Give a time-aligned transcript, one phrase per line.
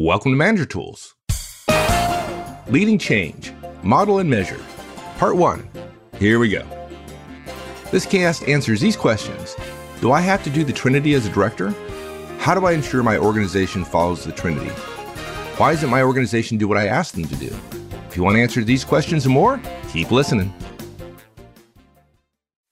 [0.00, 1.16] Welcome to Manager Tools.
[2.68, 3.52] Leading Change,
[3.82, 4.64] Model and Measure.
[5.16, 5.68] Part 1.
[6.20, 6.64] Here we go.
[7.90, 9.56] This cast answers these questions
[10.00, 11.74] Do I have to do the Trinity as a director?
[12.38, 14.70] How do I ensure my organization follows the Trinity?
[15.56, 17.52] Why doesn't my organization do what I ask them to do?
[18.08, 19.60] If you want to answer these questions and more,
[19.90, 20.54] keep listening.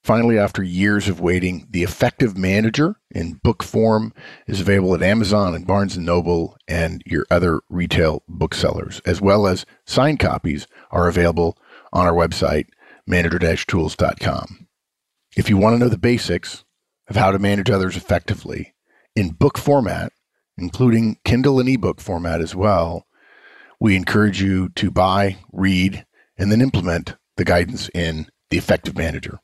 [0.07, 4.15] Finally, after years of waiting, The Effective Manager in book form
[4.47, 9.49] is available at Amazon and Barnes & Noble and your other retail booksellers, as well
[9.49, 11.59] as signed copies are available
[11.93, 12.67] on our website,
[13.05, 14.69] manager-tools.com.
[15.37, 16.65] If you want to know the basics
[17.09, 18.75] of how to manage others effectively
[19.17, 20.13] in book format,
[20.57, 23.09] including Kindle and ebook format as well,
[23.81, 26.07] we encourage you to buy, read,
[26.39, 29.41] and then implement the guidance in The Effective Manager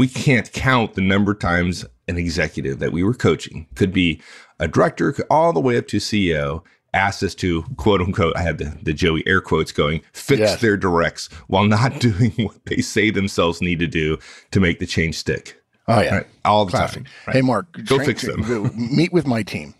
[0.00, 4.18] we can't count the number of times an executive that we were coaching could be
[4.58, 6.64] a director all the way up to CEO
[6.94, 10.60] asked us to quote unquote i had the, the joey air quotes going fix yes.
[10.60, 14.18] their directs while not doing what they say themselves need to do
[14.50, 16.26] to make the change stick oh yeah right?
[16.46, 17.04] all the Classic.
[17.04, 17.36] time right?
[17.36, 19.72] hey mark go train, fix them meet with my team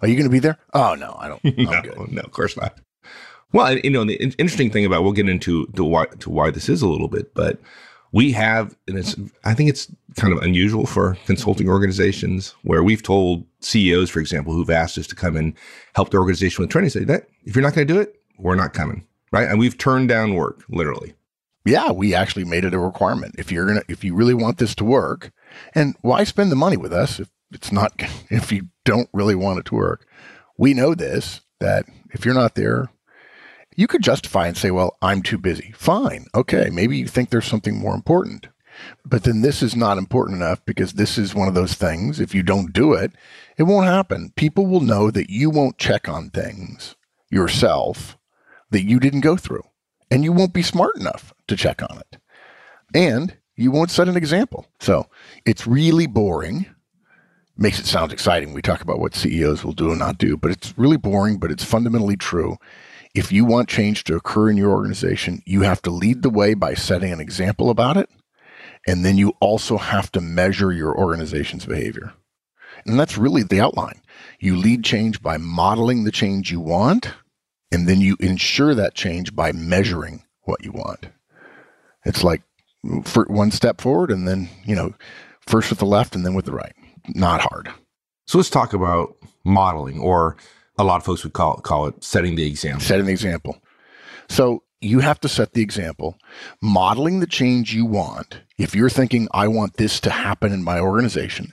[0.00, 2.78] are you going to be there oh no i don't no, no of course not
[3.52, 6.70] well you know the interesting thing about we'll get into the why to why this
[6.70, 7.60] is a little bit but
[8.16, 9.14] we have, and it's,
[9.44, 14.54] I think it's kind of unusual for consulting organizations where we've told CEOs, for example,
[14.54, 15.52] who've asked us to come and
[15.94, 18.54] help the organization with training, say that if you're not going to do it, we're
[18.54, 19.06] not coming.
[19.32, 19.46] Right.
[19.46, 21.12] And we've turned down work literally.
[21.66, 23.34] Yeah, we actually made it a requirement.
[23.36, 25.30] If you're going to, if you really want this to work,
[25.74, 27.92] and why spend the money with us if it's not,
[28.30, 30.06] if you don't really want it to work?
[30.56, 32.88] We know this, that if you're not there,
[33.76, 35.72] you could justify and say, well, I'm too busy.
[35.76, 36.26] Fine.
[36.34, 36.70] Okay.
[36.72, 38.48] Maybe you think there's something more important.
[39.04, 42.20] But then this is not important enough because this is one of those things.
[42.20, 43.12] If you don't do it,
[43.56, 44.32] it won't happen.
[44.36, 46.94] People will know that you won't check on things
[47.30, 48.18] yourself
[48.70, 49.62] that you didn't go through,
[50.10, 52.18] and you won't be smart enough to check on it.
[52.94, 54.66] And you won't set an example.
[54.80, 55.06] So
[55.44, 56.66] it's really boring.
[57.56, 58.52] Makes it sound exciting.
[58.52, 61.50] We talk about what CEOs will do and not do, but it's really boring, but
[61.50, 62.58] it's fundamentally true
[63.16, 66.52] if you want change to occur in your organization, you have to lead the way
[66.52, 68.10] by setting an example about it.
[68.86, 72.12] And then you also have to measure your organization's behavior.
[72.84, 74.02] And that's really the outline.
[74.38, 77.14] You lead change by modeling the change you want,
[77.72, 81.06] and then you ensure that change by measuring what you want.
[82.04, 82.42] It's like
[82.82, 84.94] one step forward and then, you know,
[85.40, 86.74] first with the left and then with the right.
[87.08, 87.70] Not hard.
[88.26, 90.36] So let's talk about modeling or
[90.78, 92.80] a lot of folks would call it, call it setting the example.
[92.80, 93.58] Setting the example.
[94.28, 96.18] So you have to set the example,
[96.60, 98.40] modeling the change you want.
[98.58, 101.52] If you're thinking, I want this to happen in my organization,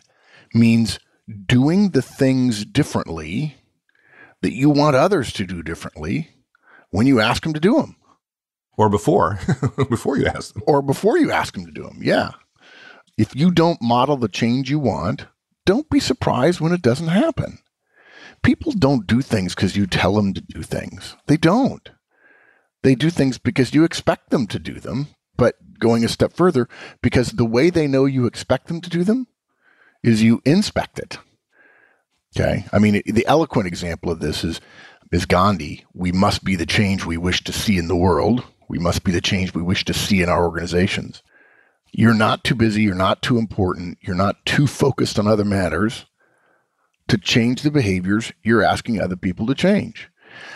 [0.53, 0.99] means
[1.45, 3.55] doing the things differently
[4.41, 6.29] that you want others to do differently
[6.89, 7.95] when you ask them to do them.
[8.75, 9.39] Or before,
[9.89, 10.63] before you ask them.
[10.67, 11.99] Or before you ask them to do them.
[12.01, 12.31] Yeah.
[13.17, 15.27] If you don't model the change you want,
[15.65, 17.59] don't be surprised when it doesn't happen
[18.43, 21.15] people don't do things because you tell them to do things.
[21.27, 21.89] They don't.
[22.83, 25.07] They do things because you expect them to do them,
[25.37, 26.67] but going a step further,
[27.01, 29.27] because the way they know you expect them to do them
[30.03, 31.17] is you inspect it.
[32.35, 32.65] Okay.
[32.73, 34.59] I mean, the eloquent example of this is,
[35.11, 35.85] is Gandhi.
[35.93, 38.43] We must be the change we wish to see in the world.
[38.67, 41.21] We must be the change we wish to see in our organizations.
[41.91, 42.81] You're not too busy.
[42.81, 43.99] You're not too important.
[44.01, 46.05] You're not too focused on other matters
[47.07, 50.09] to change the behaviors you're asking other people to change.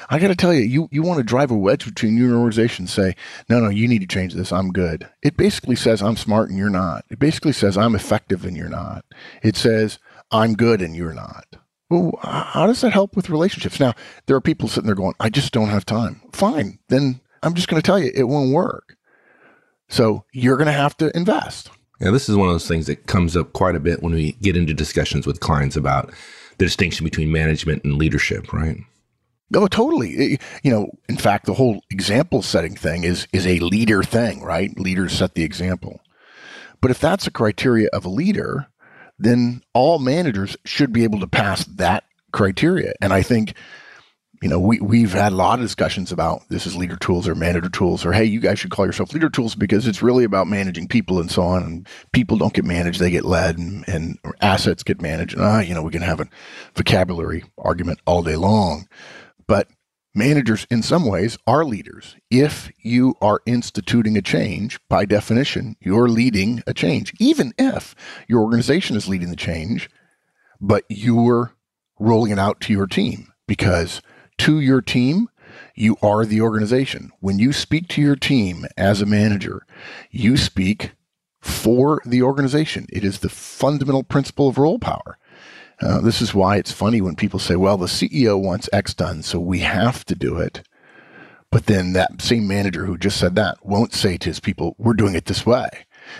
[0.09, 2.87] I got to tell you, you, you want to drive a wedge between your organization
[2.87, 3.15] say,
[3.49, 4.51] no, no, you need to change this.
[4.51, 5.07] I'm good.
[5.21, 7.05] It basically says I'm smart and you're not.
[7.09, 9.05] It basically says I'm effective and you're not.
[9.43, 9.99] It says
[10.31, 11.45] I'm good and you're not.
[11.89, 13.79] Well, how does that help with relationships?
[13.79, 13.93] Now,
[14.25, 16.21] there are people sitting there going, I just don't have time.
[16.33, 16.79] Fine.
[16.89, 18.97] Then I'm just going to tell you it won't work.
[19.87, 21.69] So you're going to have to invest.
[21.99, 24.33] Yeah, this is one of those things that comes up quite a bit when we
[24.33, 26.13] get into discussions with clients about
[26.57, 28.77] the distinction between management and leadership, right?
[29.53, 30.39] Oh, totally.
[30.63, 34.77] You know, in fact, the whole example setting thing is is a leader thing, right?
[34.77, 36.01] Leaders set the example.
[36.81, 38.67] But if that's a criteria of a leader,
[39.17, 42.93] then all managers should be able to pass that criteria.
[43.01, 43.53] And I think
[44.41, 47.35] you know, we, we've had a lot of discussions about this is leader tools or
[47.35, 50.47] manager tools, or hey, you guys should call yourself leader tools because it's really about
[50.47, 51.63] managing people and so on.
[51.63, 55.33] And people don't get managed, they get led, and, and assets get managed.
[55.33, 56.29] And, ah, you know, we can have a
[56.75, 58.87] vocabulary argument all day long.
[59.47, 59.69] But
[60.13, 62.15] managers, in some ways, are leaders.
[62.29, 67.95] If you are instituting a change, by definition, you're leading a change, even if
[68.27, 69.89] your organization is leading the change,
[70.61, 71.53] but you're
[71.99, 74.01] rolling it out to your team because
[74.39, 75.29] to your team,
[75.75, 77.11] you are the organization.
[77.19, 79.65] When you speak to your team as a manager,
[80.11, 80.91] you speak
[81.41, 82.87] for the organization.
[82.89, 85.17] It is the fundamental principle of role power.
[85.79, 89.21] Uh, this is why it's funny when people say, well, the CEO wants X done,
[89.21, 90.63] so we have to do it.
[91.51, 94.93] But then that same manager who just said that won't say to his people, we're
[94.93, 95.69] doing it this way.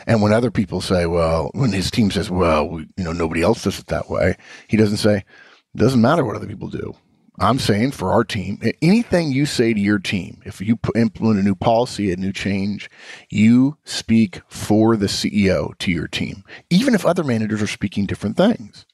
[0.06, 3.42] And when other people say, well, when his team says, well, we, you know, nobody
[3.42, 4.38] else does it that way,
[4.68, 6.96] he doesn't say, it doesn't matter what other people do.
[7.40, 11.44] I'm saying for our team, anything you say to your team, if you implement a
[11.44, 12.90] new policy, a new change,
[13.30, 18.38] you speak for the CEO to your team, even if other managers are speaking different
[18.38, 18.86] things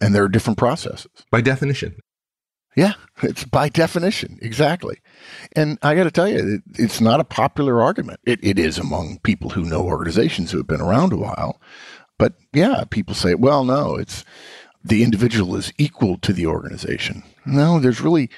[0.00, 1.10] and there are different processes.
[1.30, 1.96] By definition.
[2.76, 2.92] Yeah,
[3.22, 5.00] it's by definition, exactly.
[5.56, 8.20] And I got to tell you, it, it's not a popular argument.
[8.24, 11.60] It, it is among people who know organizations who have been around a while.
[12.16, 14.24] But yeah, people say, well, no, it's
[14.84, 17.24] the individual is equal to the organization.
[17.44, 18.30] No, there's really,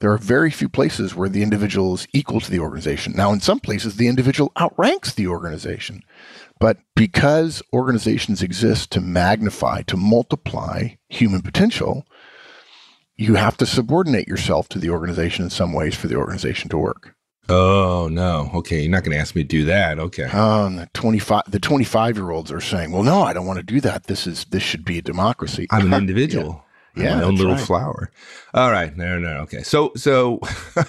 [0.00, 3.14] there are very few places where the individual is equal to the organization.
[3.16, 6.02] Now, in some places, the individual outranks the organization.
[6.60, 12.06] But because organizations exist to magnify, to multiply human potential,
[13.16, 16.78] you have to subordinate yourself to the organization in some ways for the organization to
[16.78, 17.14] work.
[17.48, 18.50] Oh no!
[18.54, 19.98] Okay, you're not going to ask me to do that.
[19.98, 20.24] Okay.
[20.24, 23.46] Um, the twenty five the twenty five year olds are saying, "Well, no, I don't
[23.46, 24.04] want to do that.
[24.04, 26.63] This is this should be a democracy." I'm an individual.
[26.96, 27.66] Yeah, my own little right.
[27.66, 28.10] flower.
[28.52, 29.62] All right, no, no, okay.
[29.62, 30.40] So, so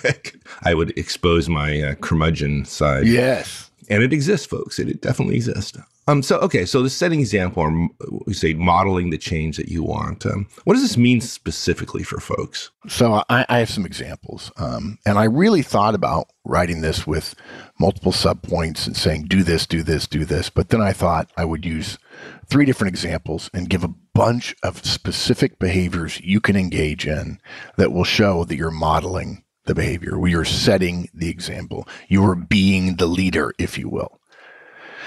[0.63, 3.07] I would expose my uh, curmudgeon side.
[3.07, 4.79] Yes, and it exists, folks.
[4.79, 5.77] It, it definitely exists.
[6.07, 7.89] Um, so okay, so the setting example, or
[8.27, 10.25] we say modeling the change that you want.
[10.25, 12.69] Um, what does this mean specifically for folks?
[12.87, 17.33] So I, I have some examples, um, and I really thought about writing this with
[17.79, 20.51] multiple subpoints and saying do this, do this, do this.
[20.51, 21.97] But then I thought I would use
[22.45, 27.39] three different examples and give a bunch of specific behaviors you can engage in
[27.77, 30.15] that will show that you're modeling the behavior.
[30.27, 31.87] You're setting the example.
[32.07, 34.19] You are being the leader, if you will.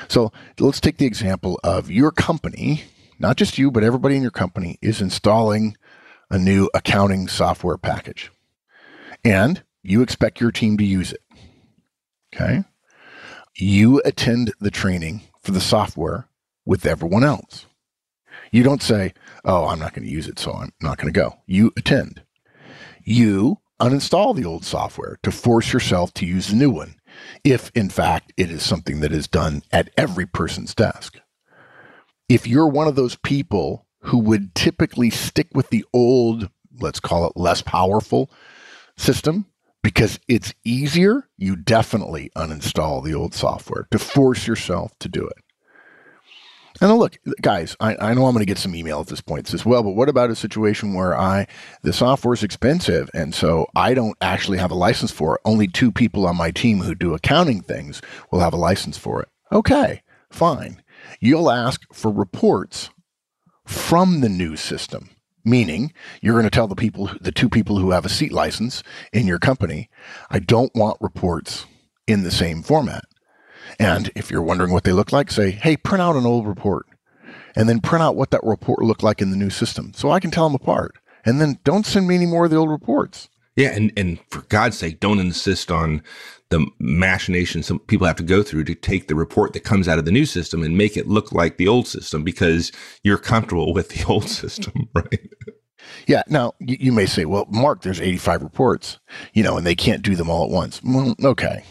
[0.06, 2.84] So let's take the example of your company,
[3.18, 5.76] not just you, but everybody in your company is installing
[6.30, 8.30] a new accounting software package.
[9.24, 11.22] And you expect your team to use it.
[12.34, 12.64] Okay.
[13.56, 16.28] You attend the training for the software
[16.64, 17.66] with everyone else.
[18.52, 19.14] You don't say,
[19.44, 21.38] Oh, I'm not going to use it, so I'm not going to go.
[21.46, 22.22] You attend.
[23.02, 26.97] You uninstall the old software to force yourself to use the new one
[27.44, 31.18] if in fact it is something that is done at every person's desk.
[32.28, 36.50] If you're one of those people who would typically stick with the old,
[36.80, 38.30] let's call it less powerful
[38.96, 39.46] system,
[39.82, 45.38] because it's easier, you definitely uninstall the old software to force yourself to do it.
[46.80, 49.52] And look, guys, I, I know I'm going to get some email at this point
[49.52, 51.46] as well, but what about a situation where I
[51.82, 55.40] the software is expensive and so I don't actually have a license for it?
[55.44, 59.20] Only two people on my team who do accounting things will have a license for
[59.20, 59.28] it.
[59.50, 60.82] Okay, fine.
[61.20, 62.90] You'll ask for reports
[63.66, 65.10] from the new system,
[65.44, 68.84] meaning you're going to tell the people, the two people who have a seat license
[69.12, 69.90] in your company,
[70.30, 71.66] I don't want reports
[72.06, 73.04] in the same format.
[73.78, 76.86] And if you're wondering what they look like, say, hey, print out an old report
[77.54, 80.20] and then print out what that report looked like in the new system so I
[80.20, 80.96] can tell them apart.
[81.24, 83.28] And then don't send me any more of the old reports.
[83.56, 86.02] Yeah, and, and for God's sake, don't insist on
[86.50, 89.98] the machinations some people have to go through to take the report that comes out
[89.98, 93.74] of the new system and make it look like the old system because you're comfortable
[93.74, 95.28] with the old system, right?
[96.06, 96.22] Yeah.
[96.28, 98.98] Now you, you may say, well, Mark, there's 85 reports,
[99.34, 100.80] you know, and they can't do them all at once.
[100.82, 101.64] Well, okay.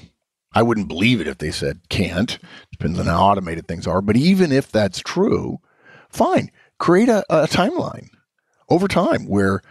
[0.53, 2.39] I wouldn't believe it if they said can't.
[2.71, 4.01] Depends on how automated things are.
[4.01, 5.59] But even if that's true,
[6.09, 6.51] fine.
[6.79, 8.09] Create a, a timeline
[8.69, 9.61] over time where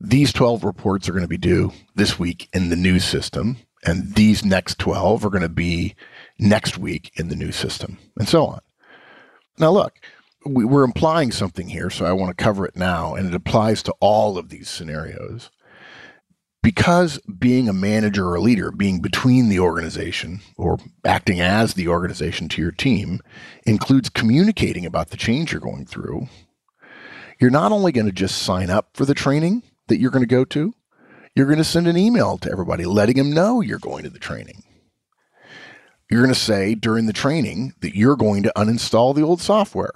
[0.00, 4.14] these 12 reports are going to be due this week in the new system, and
[4.14, 5.94] these next 12 are going to be
[6.38, 8.60] next week in the new system, and so on.
[9.58, 9.94] Now, look,
[10.44, 13.82] we, we're implying something here, so I want to cover it now, and it applies
[13.84, 15.50] to all of these scenarios
[16.64, 21.86] because being a manager or a leader, being between the organization or acting as the
[21.86, 23.20] organization to your team,
[23.66, 26.26] includes communicating about the change you're going through,
[27.38, 30.26] you're not only going to just sign up for the training that you're going to
[30.26, 30.72] go to,
[31.36, 34.18] you're going to send an email to everybody letting them know you're going to the
[34.18, 34.62] training.
[36.10, 39.92] You're going to say during the training that you're going to uninstall the old software.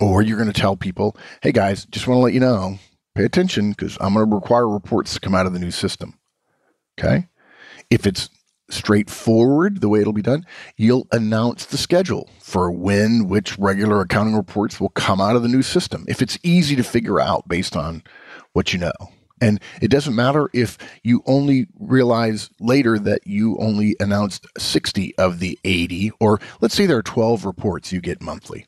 [0.00, 2.80] Or you're going to tell people, hey guys, just want to let you know
[3.16, 6.18] pay attention because I'm going to require reports to come out of the new system.
[6.98, 7.28] Okay.
[7.90, 8.30] If it's
[8.68, 10.44] straightforward, the way it'll be done,
[10.76, 15.48] you'll announce the schedule for when which regular accounting reports will come out of the
[15.48, 16.04] new system.
[16.08, 18.02] If it's easy to figure out based on
[18.52, 18.92] what you know.
[19.40, 25.40] And it doesn't matter if you only realize later that you only announced 60 of
[25.40, 28.66] the 80, or let's say there are 12 reports you get monthly.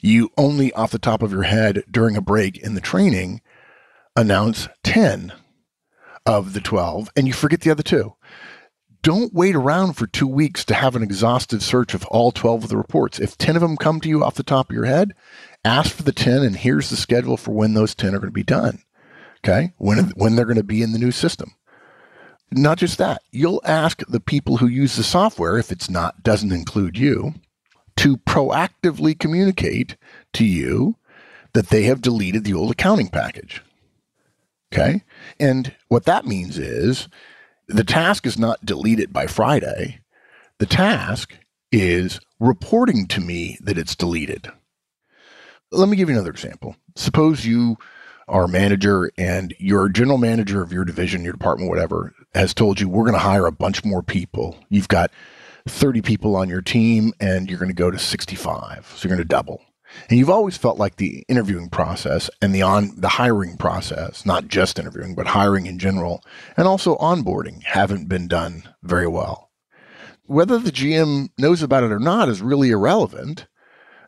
[0.00, 3.42] You only, off the top of your head, during a break in the training,
[4.18, 5.32] announce 10
[6.26, 8.14] of the 12, and you forget the other two.
[9.00, 12.68] Don't wait around for two weeks to have an exhaustive search of all 12 of
[12.68, 13.20] the reports.
[13.20, 15.14] If 10 of them come to you off the top of your head,
[15.64, 18.32] ask for the 10, and here's the schedule for when those 10 are going to
[18.32, 18.82] be done.
[19.44, 19.72] Okay.
[19.78, 21.54] When, when they're going to be in the new system.
[22.50, 26.50] Not just that, you'll ask the people who use the software, if it's not, doesn't
[26.50, 27.34] include you,
[27.98, 29.96] to proactively communicate
[30.32, 30.96] to you
[31.52, 33.62] that they have deleted the old accounting package.
[34.72, 35.02] Okay.
[35.40, 37.08] And what that means is
[37.68, 40.00] the task is not deleted by Friday.
[40.58, 41.34] The task
[41.72, 44.50] is reporting to me that it's deleted.
[45.70, 46.76] Let me give you another example.
[46.96, 47.76] Suppose you
[48.28, 52.88] our manager and your general manager of your division, your department, whatever, has told you
[52.88, 54.56] we're going to hire a bunch more people.
[54.68, 55.10] You've got
[55.66, 58.92] 30 people on your team and you're going to go to 65.
[58.94, 59.62] So you're going to double.
[60.08, 64.48] And you've always felt like the interviewing process and the on the hiring process, not
[64.48, 66.22] just interviewing, but hiring in general,
[66.56, 69.50] and also onboarding haven't been done very well.
[70.24, 73.46] Whether the GM knows about it or not is really irrelevant.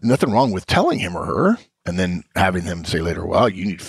[0.03, 3.65] Nothing wrong with telling him or her and then having them say later, well, you
[3.65, 3.83] need,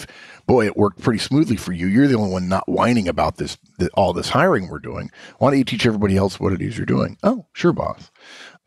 [0.48, 1.88] boy, it worked pretty smoothly for you.
[1.88, 3.58] You're the only one not whining about this,
[3.94, 5.12] all this hiring we're doing.
[5.40, 7.18] Why don't you teach everybody else what it is you're doing?
[7.24, 8.12] Oh, sure, boss.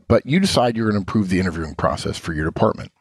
[0.09, 2.93] But you decide you're going to improve the interviewing process for your department.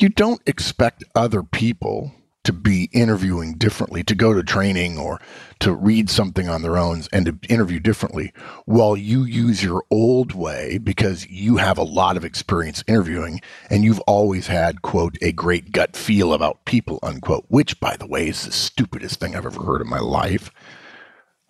[0.00, 2.14] You don't expect other people
[2.44, 5.20] to be interviewing differently, to go to training or
[5.58, 8.32] to read something on their own and to interview differently
[8.64, 13.84] while you use your old way because you have a lot of experience interviewing and
[13.84, 18.26] you've always had, quote, a great gut feel about people, unquote, which, by the way,
[18.28, 20.50] is the stupidest thing I've ever heard in my life.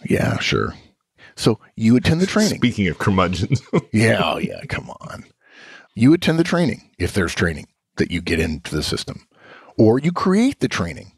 [0.04, 0.74] Yeah, sure.
[1.36, 2.58] So you attend the training.
[2.58, 3.62] Speaking of curmudgeons.
[3.92, 5.24] yeah, oh, yeah, come on.
[5.94, 9.26] You attend the training if there's training that you get into the system
[9.80, 11.12] or you create the training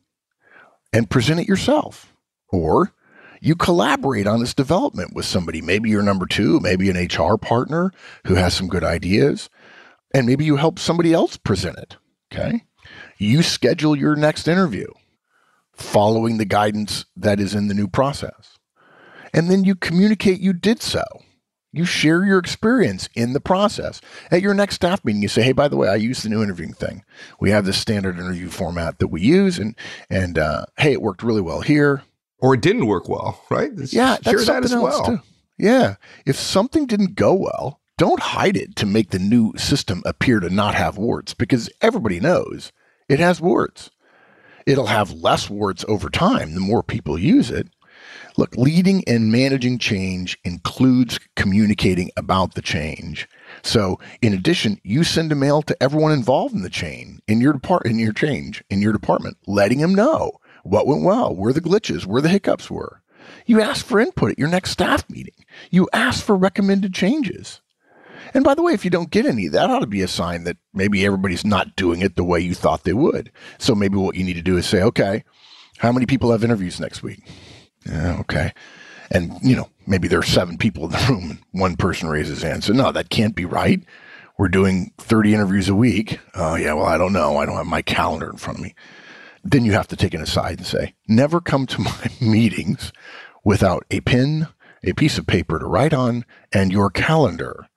[0.92, 2.14] and present it yourself,
[2.48, 2.92] or
[3.40, 5.60] you collaborate on this development with somebody.
[5.60, 7.90] Maybe you're number two, maybe an HR partner
[8.26, 9.50] who has some good ideas,
[10.14, 11.96] and maybe you help somebody else present it.
[12.32, 12.62] Okay.
[13.18, 14.86] You schedule your next interview
[15.72, 18.58] following the guidance that is in the new process.
[19.34, 21.02] And then you communicate you did so.
[21.74, 24.00] You share your experience in the process.
[24.30, 26.42] At your next staff meeting, you say, "Hey, by the way, I use the new
[26.42, 27.02] interviewing thing.
[27.40, 29.74] We have this standard interview format that we use, and
[30.10, 32.02] and uh, hey, it worked really well here,
[32.38, 33.72] or it didn't work well, right?
[33.90, 35.04] yeah, share that as well.
[35.04, 35.20] Too.
[35.58, 35.94] Yeah,
[36.26, 40.50] if something didn't go well, don't hide it to make the new system appear to
[40.50, 42.70] not have warts, because everybody knows
[43.08, 43.90] it has warts.
[44.66, 47.68] It'll have less warts over time the more people use it,
[48.36, 53.28] Look, leading and managing change includes communicating about the change.
[53.62, 57.52] So, in addition, you send a mail to everyone involved in the chain in your
[57.52, 60.32] depart in your change in your department, letting them know
[60.64, 63.02] what went well, where the glitches, where the hiccups were.
[63.46, 65.44] You ask for input at your next staff meeting.
[65.70, 67.60] You ask for recommended changes.
[68.34, 70.44] And by the way, if you don't get any, that ought to be a sign
[70.44, 73.30] that maybe everybody's not doing it the way you thought they would.
[73.58, 75.24] So maybe what you need to do is say, okay,
[75.78, 77.20] how many people have interviews next week?
[77.86, 78.52] Yeah, okay.
[79.10, 82.40] And, you know, maybe there are seven people in the room and one person raises
[82.40, 82.64] his hand.
[82.64, 83.80] So, no, that can't be right.
[84.38, 86.18] We're doing 30 interviews a week.
[86.34, 87.36] Oh, yeah, well, I don't know.
[87.36, 88.74] I don't have my calendar in front of me.
[89.44, 92.92] Then you have to take an aside and say, never come to my meetings
[93.44, 94.48] without a pen,
[94.82, 97.68] a piece of paper to write on, and your calendar.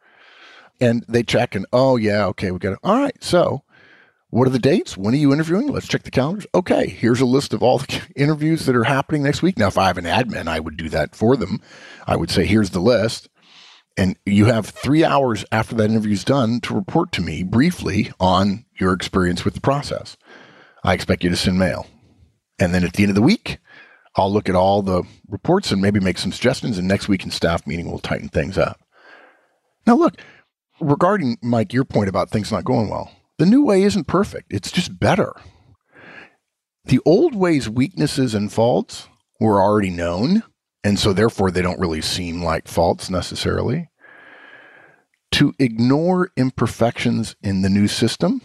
[0.79, 2.79] And they check and, oh, yeah, okay, we got it.
[2.83, 3.21] All right.
[3.21, 3.63] So
[4.35, 4.97] what are the dates?
[4.97, 5.67] When are you interviewing?
[5.67, 6.45] Let's check the calendars.
[6.53, 9.57] Okay, here's a list of all the interviews that are happening next week.
[9.57, 11.61] Now, if I have an admin, I would do that for them.
[12.05, 13.29] I would say, here's the list.
[13.95, 18.11] And you have three hours after that interview is done to report to me briefly
[18.19, 20.17] on your experience with the process.
[20.83, 21.87] I expect you to send mail.
[22.59, 23.59] And then at the end of the week,
[24.17, 26.77] I'll look at all the reports and maybe make some suggestions.
[26.77, 28.81] And next week in staff meeting, we'll tighten things up.
[29.87, 30.19] Now, look,
[30.81, 34.71] regarding Mike, your point about things not going well, the new way isn't perfect, it's
[34.71, 35.33] just better.
[36.85, 39.07] The old way's weaknesses and faults
[39.39, 40.43] were already known,
[40.83, 43.89] and so therefore they don't really seem like faults necessarily.
[45.31, 48.41] To ignore imperfections in the new system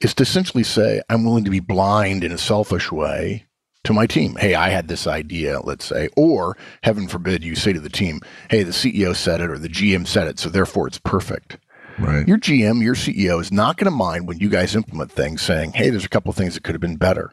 [0.00, 3.46] is to essentially say, I'm willing to be blind in a selfish way
[3.84, 4.36] to my team.
[4.36, 8.20] Hey, I had this idea, let's say, or heaven forbid you say to the team,
[8.50, 11.58] hey, the CEO said it or the GM said it, so therefore it's perfect.
[11.98, 12.26] Right.
[12.28, 15.72] Your GM, your CEO is not going to mind when you guys implement things saying,
[15.72, 17.32] hey, there's a couple things that could have been better.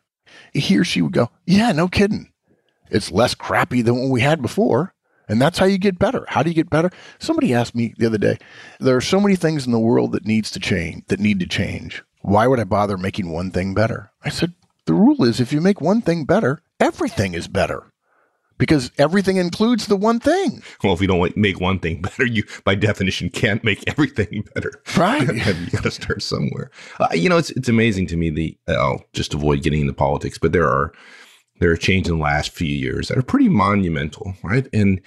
[0.53, 2.32] He or she would go, yeah, no kidding.
[2.89, 4.93] It's less crappy than what we had before.
[5.27, 6.25] And that's how you get better.
[6.27, 6.91] How do you get better?
[7.20, 8.38] Somebody asked me the other day,
[8.79, 11.48] there are so many things in the world that needs to change, that need to
[11.48, 12.03] change.
[12.22, 14.12] Why would I bother making one thing better?
[14.24, 14.53] I said,
[14.86, 17.92] the rule is if you make one thing better, everything is better
[18.57, 20.63] because everything includes the one thing.
[20.83, 24.72] Well, if you don't make one thing better, you by definition can't make everything better.
[24.98, 25.22] Right.
[25.36, 26.72] you got to start somewhere.
[27.00, 28.29] Uh, you know, it's it's amazing to me.
[28.29, 30.93] The I'll just avoid getting into politics, but there are
[31.60, 34.67] there are changes in the last few years that are pretty monumental, right?
[34.74, 35.01] And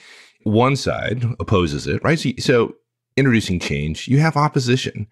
[0.45, 2.19] one side opposes it, right?
[2.19, 2.77] So, so
[3.17, 5.07] introducing change, you have opposition.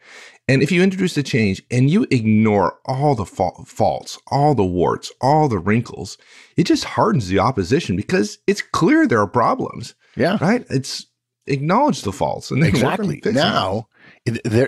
[0.46, 4.64] And if you introduce a change and you ignore all the fa- faults, all the
[4.64, 6.18] warts, all the wrinkles,
[6.56, 9.94] it just hardens the opposition because it's clear there are problems.
[10.16, 10.36] Yeah.
[10.40, 10.66] Right?
[10.68, 11.06] It's
[11.46, 13.86] acknowledge the faults and exactly now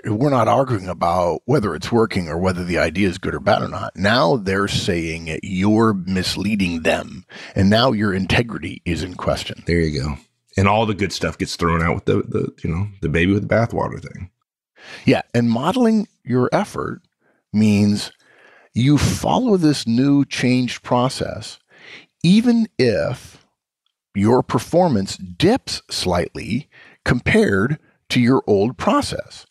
[0.05, 3.63] we're not arguing about whether it's working or whether the idea is good or bad
[3.63, 3.97] or not.
[3.97, 9.63] Now they're saying you're misleading them, and now your integrity is in question.
[9.67, 10.17] There you go.
[10.59, 13.33] And all the good stuff gets thrown out with the, the you know the baby
[13.33, 14.31] with the bathwater thing.
[15.05, 17.03] Yeah, and modeling your effort
[17.53, 18.13] means
[18.75, 21.59] you follow this new changed process,
[22.23, 23.45] even if
[24.15, 26.69] your performance dips slightly
[27.05, 27.79] compared
[28.09, 29.47] to your old process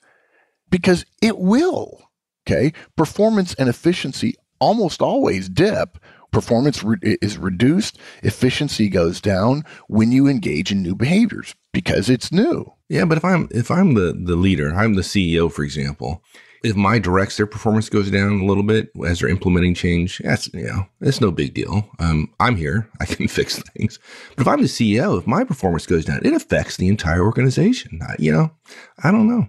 [0.69, 2.01] because it will.
[2.47, 2.73] Okay.
[2.95, 5.97] Performance and efficiency almost always dip.
[6.31, 12.31] Performance re- is reduced, efficiency goes down when you engage in new behaviors because it's
[12.31, 12.74] new.
[12.89, 16.23] Yeah, but if I'm if I'm the the leader, I'm the CEO, for example,
[16.63, 20.53] if my directs their performance goes down a little bit as they're implementing change, that's
[20.53, 21.89] you know, it's no big deal.
[21.99, 23.99] Um, I'm here, I can fix things.
[24.35, 27.99] But if I'm the CEO, if my performance goes down, it affects the entire organization.
[28.07, 28.51] I, you know,
[29.03, 29.47] I don't know.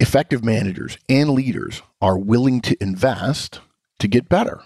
[0.00, 3.60] Effective managers and leaders are willing to invest
[3.98, 4.62] to get better.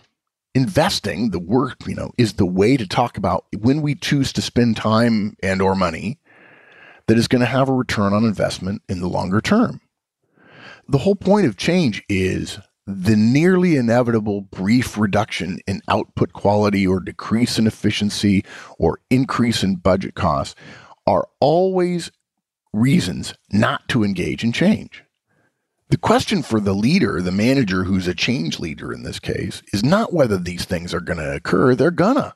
[0.54, 4.42] Investing, the work, you know, is the way to talk about when we choose to
[4.42, 6.18] spend time and or money
[7.06, 9.80] that is going to have a return on investment in the longer term.
[10.88, 17.00] The whole point of change is the nearly inevitable brief reduction in output quality or
[17.00, 18.44] decrease in efficiency
[18.78, 20.54] or increase in budget costs
[21.06, 22.10] are always
[22.72, 25.04] reasons not to engage in change.
[25.90, 29.84] The question for the leader, the manager who's a change leader in this case, is
[29.84, 32.34] not whether these things are going to occur, they're gonna.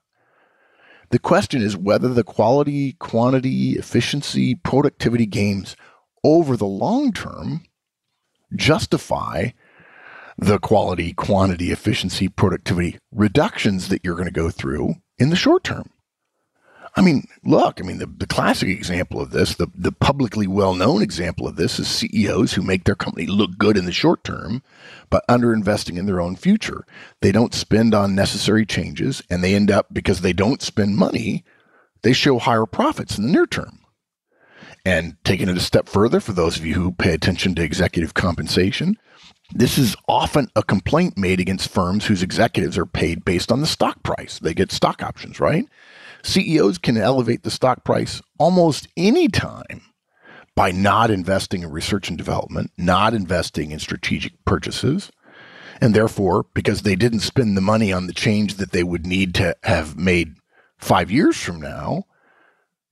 [1.11, 5.77] The question is whether the quality, quantity, efficiency, productivity gains
[6.25, 7.63] over the long term
[8.55, 9.51] justify
[10.39, 15.65] the quality, quantity, efficiency, productivity reductions that you're going to go through in the short
[15.65, 15.91] term.
[16.99, 20.75] I mean, look, I mean, the, the classic example of this, the, the publicly well
[20.75, 24.25] known example of this is CEOs who make their company look good in the short
[24.25, 24.63] term,
[25.11, 26.87] but underinvesting in their own future.
[27.21, 31.45] They don't spend on necessary changes, and they end up, because they don't spend money,
[32.03, 33.81] they show higher profits in the near term.
[34.87, 38.15] And taking it a step further, for those of you who pay attention to executive
[38.15, 38.97] compensation,
[39.53, 43.67] this is often a complaint made against firms whose executives are paid based on the
[43.67, 44.39] stock price.
[44.39, 45.67] They get stock options, right?
[46.27, 49.83] CEOs can elevate the stock price almost any time
[50.55, 55.13] by not investing in research and development, not investing in strategic purchases.
[55.81, 59.35] And therefore, because they didn't spend the money on the change that they would need
[59.35, 60.37] to have made
[60.79, 62.05] five years from now,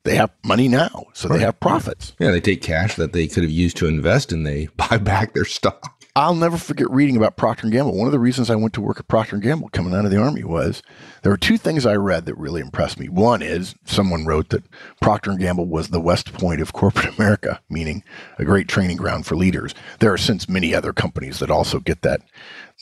[0.04, 1.38] they have money now, so right.
[1.38, 2.12] they have profits.
[2.18, 5.32] Yeah, they take cash that they could have used to invest and they buy back
[5.32, 5.93] their stock.
[6.16, 7.96] I'll never forget reading about Procter & Gamble.
[7.96, 10.12] One of the reasons I went to work at Procter & Gamble coming out of
[10.12, 10.80] the Army was
[11.22, 13.08] there were two things I read that really impressed me.
[13.08, 14.62] One is someone wrote that
[15.02, 18.04] Procter & Gamble was the West Point of corporate America, meaning
[18.38, 19.74] a great training ground for leaders.
[19.98, 22.20] There are since many other companies that also get that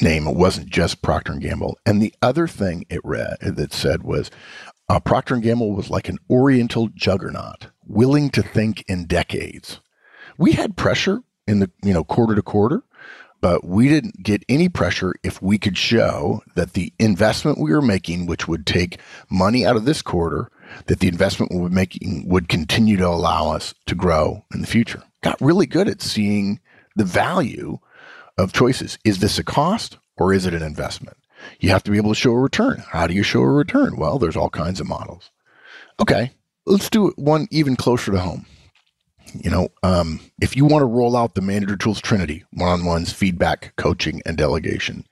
[0.03, 0.27] name.
[0.27, 1.79] It wasn't just Procter & Gamble.
[1.87, 4.31] And the other thing it read that said was
[4.91, 9.81] uh, Procter & Gamble was like an oriental juggernaut, willing to think in decades.
[10.37, 12.83] We had pressure in the, you know, quarter to quarter,
[13.43, 17.83] but we didn't get any pressure if we could show that the investment we were
[17.83, 20.49] making, which would take money out of this quarter,
[20.87, 24.67] that the investment we were making would continue to allow us to grow in the
[24.67, 25.03] future.
[25.23, 26.61] Got really good at seeing
[26.95, 27.79] the value
[28.39, 28.97] of choices.
[29.05, 31.17] Is this a cost or is it an investment?
[31.59, 32.85] You have to be able to show a return.
[32.91, 33.97] How do you show a return?
[33.97, 35.33] Well, there's all kinds of models.
[35.99, 36.31] Okay,
[36.65, 38.47] let's do one even closer to home.
[39.35, 42.85] You know, um, if you want to roll out the Manager Tools Trinity, one on
[42.85, 45.07] ones, feedback, coaching, and delegation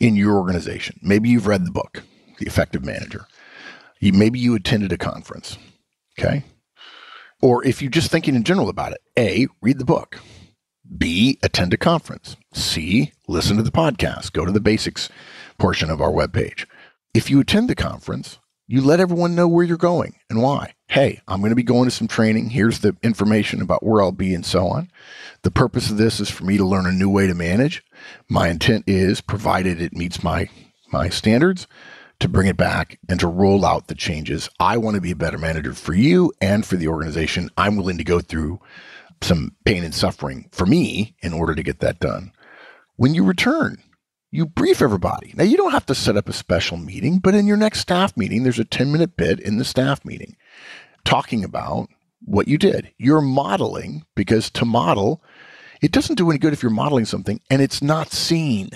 [0.00, 2.02] in your organization, maybe you've read the book,
[2.38, 3.26] The Effective Manager.
[4.00, 5.56] You, maybe you attended a conference.
[6.18, 6.42] Okay.
[7.40, 10.18] Or if you're just thinking in general about it, A, read the book.
[10.98, 12.36] B, attend a conference.
[12.52, 14.32] C, listen to the podcast.
[14.32, 15.08] Go to the basics
[15.56, 16.66] portion of our webpage.
[17.14, 18.39] If you attend the conference,
[18.72, 20.74] You let everyone know where you're going and why.
[20.86, 22.50] Hey, I'm going to be going to some training.
[22.50, 24.92] Here's the information about where I'll be and so on.
[25.42, 27.82] The purpose of this is for me to learn a new way to manage.
[28.28, 30.48] My intent is, provided it meets my
[30.92, 31.66] my standards,
[32.20, 34.48] to bring it back and to roll out the changes.
[34.60, 37.50] I want to be a better manager for you and for the organization.
[37.56, 38.60] I'm willing to go through
[39.20, 42.30] some pain and suffering for me in order to get that done.
[42.94, 43.82] When you return,
[44.30, 45.32] you brief everybody.
[45.34, 48.16] Now, you don't have to set up a special meeting, but in your next staff
[48.16, 50.36] meeting, there's a 10 minute bit in the staff meeting
[51.04, 51.88] talking about
[52.24, 52.92] what you did.
[52.98, 55.22] You're modeling because to model,
[55.80, 58.70] it doesn't do any good if you're modeling something and it's not seen.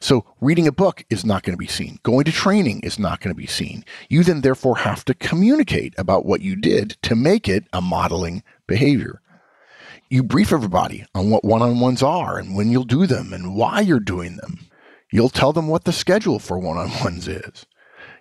[0.00, 1.98] So, reading a book is not going to be seen.
[2.02, 3.84] Going to training is not going to be seen.
[4.10, 8.42] You then, therefore, have to communicate about what you did to make it a modeling
[8.66, 9.22] behavior
[10.08, 13.54] you brief everybody on what one on ones are and when you'll do them and
[13.54, 14.58] why you're doing them.
[15.10, 17.66] You'll tell them what the schedule for one on ones is.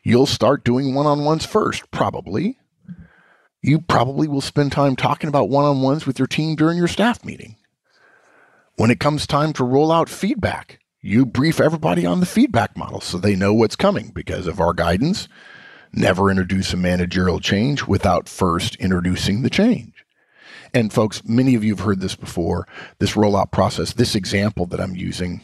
[0.04, 2.60] You'll start doing one on ones first, probably.
[3.62, 6.88] You probably will spend time talking about one on ones with your team during your
[6.88, 7.56] staff meeting.
[8.76, 13.02] When it comes time to roll out feedback, you brief everybody on the feedback model
[13.02, 15.28] so they know what's coming because of our guidance.
[15.94, 19.93] Never introduce a managerial change without first introducing the change.
[20.74, 22.68] And folks, many of you have heard this before.
[23.00, 25.42] This rollout process, this example that I'm using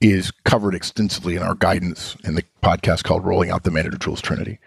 [0.00, 4.20] is covered extensively in our guidance in the podcast called Rolling Out the Manager Tools
[4.20, 4.58] Trinity.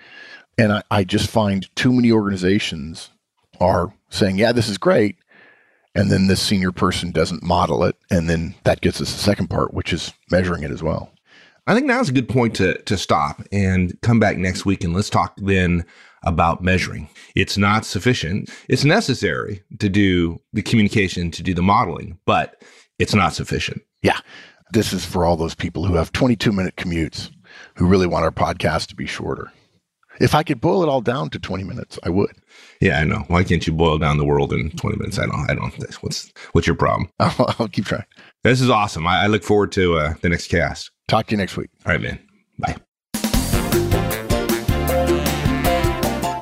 [0.57, 3.11] And I, I just find too many organizations
[3.59, 5.17] are saying, yeah, this is great.
[5.95, 7.95] And then this senior person doesn't model it.
[8.11, 11.11] And then that gets us the second part, which is measuring it as well.
[11.65, 14.93] I think now's a good point to to stop and come back next week and
[14.93, 15.85] let's talk then
[16.23, 17.09] about measuring.
[17.35, 18.49] It's not sufficient.
[18.69, 22.63] It's necessary to do the communication, to do the modeling, but
[22.99, 23.81] it's not sufficient.
[24.01, 24.19] Yeah.
[24.71, 27.29] This is for all those people who have 22 minute commutes
[27.75, 29.51] who really want our podcast to be shorter.
[30.19, 32.31] If I could boil it all down to 20 minutes, I would.
[32.81, 33.23] Yeah, I know.
[33.27, 35.19] Why can't you boil down the world in 20 minutes?
[35.19, 37.09] I don't, I don't, what's, what's your problem?
[37.19, 38.05] I'll, I'll keep trying.
[38.43, 39.05] This is awesome.
[39.05, 40.91] I, I look forward to uh, the next cast.
[41.07, 41.69] Talk to you next week.
[41.85, 42.19] All right, man.
[42.59, 42.77] Bye.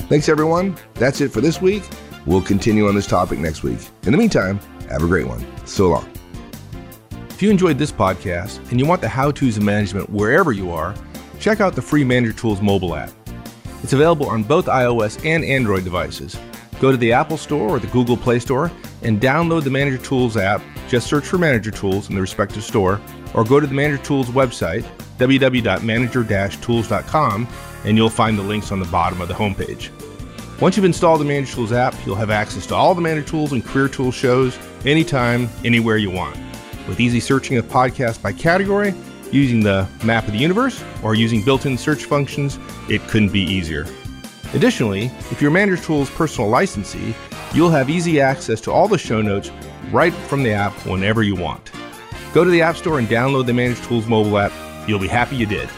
[0.07, 0.77] Thanks, everyone.
[0.93, 1.81] That's it for this week.
[2.27, 3.79] We'll continue on this topic next week.
[4.03, 5.43] In the meantime, have a great one.
[5.65, 6.07] So long.
[7.31, 10.69] If you enjoyed this podcast and you want the how to's of management wherever you
[10.69, 10.93] are,
[11.39, 13.09] check out the free Manager Tools mobile app.
[13.81, 16.37] It's available on both iOS and Android devices.
[16.79, 20.37] Go to the Apple Store or the Google Play Store and download the Manager Tools
[20.37, 20.61] app.
[20.87, 23.01] Just search for Manager Tools in the respective store,
[23.33, 24.85] or go to the Manager Tools website,
[25.17, 27.47] www.manager-tools.com,
[27.85, 29.89] and you'll find the links on the bottom of the homepage.
[30.61, 33.51] Once you've installed the Manager Tools app, you'll have access to all the Manager Tools
[33.51, 36.37] and Career Tools shows anytime, anywhere you want.
[36.87, 38.93] With easy searching of podcasts by category,
[39.31, 42.57] using the map of the universe, or using built in search functions,
[42.89, 43.85] it couldn't be easier.
[44.53, 47.13] Additionally, if you're Manager Tools personal licensee,
[47.53, 49.51] you'll have easy access to all the show notes
[49.91, 51.69] right from the app whenever you want.
[52.33, 54.53] Go to the App Store and download the Manager Tools mobile app.
[54.87, 55.69] You'll be happy you did.